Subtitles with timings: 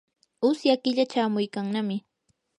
[0.49, 1.97] usya killa chamuykannami.